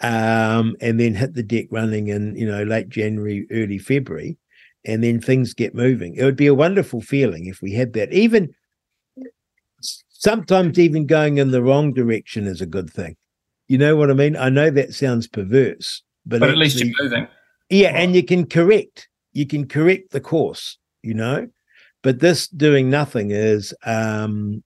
um, 0.00 0.76
and 0.80 1.00
then 1.00 1.14
hit 1.14 1.34
the 1.34 1.42
deck 1.42 1.66
running 1.70 2.08
in 2.08 2.36
you 2.36 2.46
know 2.46 2.62
late 2.62 2.88
January, 2.88 3.46
early 3.50 3.78
February, 3.78 4.36
and 4.84 5.02
then 5.02 5.20
things 5.20 5.54
get 5.54 5.74
moving. 5.74 6.14
It 6.14 6.24
would 6.24 6.36
be 6.36 6.46
a 6.46 6.54
wonderful 6.54 7.00
feeling 7.00 7.46
if 7.46 7.62
we 7.62 7.72
had 7.72 7.92
that. 7.94 8.12
Even 8.12 8.54
sometimes, 10.18 10.78
even 10.78 11.06
going 11.06 11.38
in 11.38 11.50
the 11.50 11.62
wrong 11.62 11.92
direction 11.92 12.46
is 12.46 12.60
a 12.60 12.66
good 12.66 12.90
thing. 12.90 13.16
You 13.68 13.78
know 13.78 13.96
what 13.96 14.10
I 14.10 14.14
mean? 14.14 14.36
I 14.36 14.48
know 14.48 14.70
that 14.70 14.94
sounds 14.94 15.26
perverse, 15.26 16.02
but, 16.24 16.40
but 16.40 16.50
at 16.50 16.56
least 16.56 16.78
you're 16.78 16.94
moving. 17.00 17.26
Yeah, 17.68 17.90
and 17.94 18.14
you 18.14 18.22
can 18.22 18.46
correct. 18.46 19.08
You 19.32 19.46
can 19.46 19.66
correct 19.66 20.10
the 20.10 20.20
course. 20.20 20.78
You 21.02 21.14
know, 21.14 21.48
but 22.02 22.20
this 22.20 22.48
doing 22.48 22.90
nothing 22.90 23.30
is 23.30 23.74
um, 23.84 24.62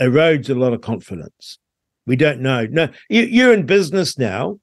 erodes 0.00 0.50
a 0.50 0.54
lot 0.54 0.72
of 0.72 0.80
confidence. 0.80 1.58
We 2.06 2.16
don't 2.16 2.40
know. 2.40 2.66
No, 2.66 2.88
you, 3.08 3.22
you're 3.22 3.52
in 3.52 3.66
business 3.66 4.18
now 4.18 4.60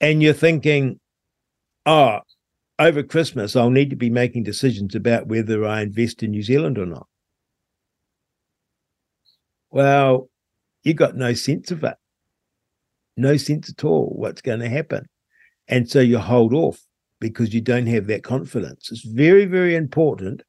and 0.00 0.22
you're 0.22 0.32
thinking, 0.32 1.00
oh, 1.86 2.20
over 2.78 3.02
Christmas, 3.02 3.56
I'll 3.56 3.70
need 3.70 3.90
to 3.90 3.96
be 3.96 4.10
making 4.10 4.44
decisions 4.44 4.94
about 4.94 5.26
whether 5.26 5.64
I 5.64 5.82
invest 5.82 6.22
in 6.22 6.30
New 6.30 6.42
Zealand 6.42 6.78
or 6.78 6.86
not. 6.86 7.06
Well, 9.74 10.30
you 10.84 10.94
got 10.94 11.16
no 11.16 11.34
sense 11.34 11.72
of 11.72 11.82
it, 11.82 11.96
no 13.16 13.36
sense 13.36 13.68
at 13.68 13.84
all 13.84 14.12
what's 14.14 14.40
going 14.40 14.60
to 14.60 14.68
happen. 14.68 15.06
And 15.66 15.90
so 15.90 15.98
you 15.98 16.18
hold 16.18 16.54
off 16.54 16.80
because 17.20 17.52
you 17.52 17.60
don't 17.60 17.88
have 17.88 18.06
that 18.06 18.22
confidence. 18.22 18.92
It's 18.92 19.04
very, 19.04 19.46
very 19.46 19.74
important 19.74 20.44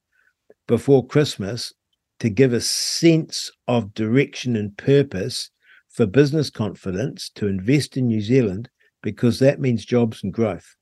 before 0.67 1.07
Christmas 1.07 1.73
to 2.19 2.29
give 2.29 2.53
a 2.53 2.61
sense 2.61 3.51
of 3.67 3.95
direction 3.95 4.55
and 4.55 4.77
purpose 4.77 5.49
for 5.89 6.05
business 6.05 6.51
confidence 6.51 7.31
to 7.33 7.47
invest 7.47 7.97
in 7.97 8.05
New 8.05 8.21
Zealand 8.21 8.69
because 9.01 9.39
that 9.39 9.59
means 9.59 9.85
jobs 9.85 10.23
and 10.23 10.31
growth. 10.31 10.75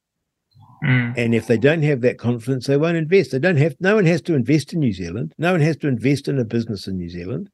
Mm. 0.84 1.14
And 1.16 1.34
if 1.34 1.48
they 1.48 1.58
don't 1.58 1.84
have 1.84 2.02
that 2.02 2.18
confidence, 2.18 2.68
they 2.68 2.76
won't 2.76 2.98
invest. 2.98 3.32
They 3.32 3.40
don't 3.40 3.56
have. 3.56 3.78
No 3.80 3.96
one 3.96 4.06
has 4.06 4.22
to 4.24 4.36
invest 4.36 4.74
in 4.74 4.82
New 4.82 4.92
Zealand. 4.92 5.34
No 5.38 5.54
one 5.54 5.62
has 5.62 5.78
to 5.78 5.88
invest 5.88 6.28
in 6.28 6.40
a 6.40 6.44
business 6.44 6.88
in 6.88 6.98
New 6.98 7.10
Zealand. 7.10 7.50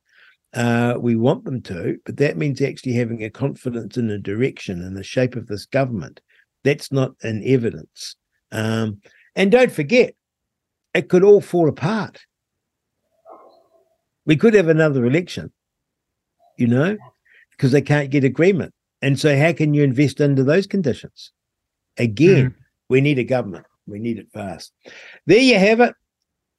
Uh, 0.53 0.95
we 0.99 1.15
want 1.15 1.45
them 1.45 1.61
to, 1.61 1.97
but 2.05 2.17
that 2.17 2.37
means 2.37 2.59
actually 2.61 2.93
having 2.93 3.23
a 3.23 3.29
confidence 3.29 3.97
in 3.97 4.07
the 4.07 4.17
direction 4.17 4.81
and 4.81 4.97
the 4.97 5.03
shape 5.03 5.35
of 5.35 5.47
this 5.47 5.65
government. 5.65 6.21
That's 6.63 6.91
not 6.91 7.11
in 7.23 7.43
evidence. 7.45 8.15
Um, 8.51 9.01
and 9.35 9.51
don't 9.51 9.71
forget, 9.71 10.15
it 10.93 11.07
could 11.09 11.23
all 11.23 11.41
fall 11.41 11.69
apart. 11.69 12.19
We 14.25 14.35
could 14.35 14.53
have 14.55 14.67
another 14.67 15.05
election, 15.05 15.51
you 16.57 16.67
know, 16.67 16.97
because 17.51 17.71
they 17.71 17.81
can't 17.81 18.09
get 18.09 18.23
agreement. 18.23 18.73
And 19.01 19.19
so, 19.19 19.37
how 19.37 19.53
can 19.53 19.73
you 19.73 19.83
invest 19.83 20.19
under 20.19 20.43
those 20.43 20.67
conditions? 20.67 21.31
Again, 21.97 22.51
mm. 22.51 22.55
we 22.89 23.01
need 23.01 23.19
a 23.19 23.23
government. 23.23 23.65
We 23.87 23.99
need 23.99 24.17
it 24.17 24.27
fast. 24.33 24.71
There 25.25 25.39
you 25.39 25.57
have 25.57 25.79
it. 25.79 25.93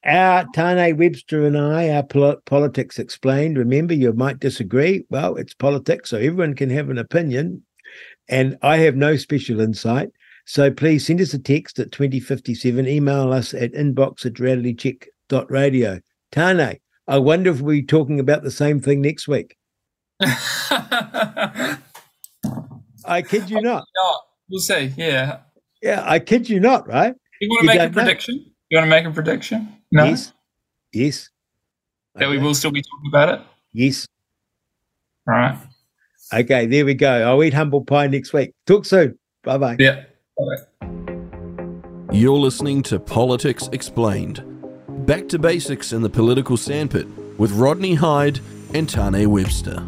Our 0.03 0.45
Tane 0.53 0.97
Webster 0.97 1.45
and 1.45 1.57
I, 1.57 1.89
our 1.89 2.03
pol- 2.03 2.41
politics 2.45 2.97
explained. 2.97 3.57
Remember, 3.57 3.93
you 3.93 4.11
might 4.13 4.39
disagree. 4.39 5.05
Well, 5.09 5.35
it's 5.35 5.53
politics, 5.53 6.09
so 6.09 6.17
everyone 6.17 6.55
can 6.55 6.71
have 6.71 6.89
an 6.89 6.97
opinion. 6.97 7.63
And 8.27 8.57
I 8.61 8.77
have 8.77 8.95
no 8.95 9.15
special 9.15 9.59
insight. 9.59 10.09
So 10.45 10.71
please 10.71 11.05
send 11.05 11.21
us 11.21 11.33
a 11.33 11.39
text 11.39 11.77
at 11.79 11.91
2057. 11.91 12.87
Email 12.87 13.31
us 13.31 13.53
at 13.53 13.73
inbox 13.73 14.25
at 14.25 14.33
realitycheck.radio. 14.33 15.99
Tane, 16.31 16.79
I 17.07 17.17
wonder 17.19 17.51
if 17.51 17.61
we're 17.61 17.83
talking 17.83 18.19
about 18.19 18.41
the 18.41 18.51
same 18.51 18.79
thing 18.79 19.01
next 19.01 19.27
week. 19.27 19.55
I 20.21 21.77
kid 23.21 23.49
you 23.49 23.61
not. 23.61 23.83
not. 23.83 23.85
Oh, 24.03 24.19
we'll 24.49 24.59
see. 24.59 24.93
Yeah. 24.97 25.39
Yeah, 25.81 26.03
I 26.05 26.19
kid 26.19 26.49
you 26.49 26.59
not, 26.59 26.87
right? 26.87 27.13
You 27.39 27.49
want 27.49 27.61
to 27.61 27.67
make 27.67 27.79
a 27.81 27.89
prediction? 27.89 28.35
Know. 28.35 28.43
You 28.69 28.77
want 28.77 28.85
to 28.85 28.89
make 28.89 29.05
a 29.05 29.11
prediction? 29.11 29.80
No. 29.91 30.05
Yes. 30.05 30.33
Yes. 30.93 31.29
That 32.15 32.25
okay. 32.27 32.37
we 32.37 32.43
will 32.43 32.53
still 32.53 32.71
be 32.71 32.81
talking 32.81 33.09
about 33.09 33.29
it? 33.29 33.41
Yes. 33.73 34.07
All 35.27 35.35
right. 35.35 35.57
Okay, 36.33 36.65
there 36.65 36.85
we 36.85 36.93
go. 36.93 37.29
I'll 37.29 37.43
eat 37.43 37.53
humble 37.53 37.83
pie 37.83 38.07
next 38.07 38.31
week. 38.33 38.53
Talk 38.65 38.85
soon. 38.85 39.17
Bye 39.43 39.57
bye. 39.57 39.75
Yeah. 39.79 40.03
Bye. 40.37 40.87
You're 42.11 42.37
listening 42.37 42.83
to 42.83 42.99
Politics 42.99 43.69
Explained. 43.71 44.43
Back 45.05 45.27
to 45.29 45.39
basics 45.39 45.93
in 45.93 46.01
the 46.01 46.09
political 46.09 46.57
sandpit 46.57 47.07
with 47.37 47.51
Rodney 47.53 47.95
Hide 47.95 48.39
and 48.73 48.87
Tane 48.87 49.29
Webster. 49.29 49.85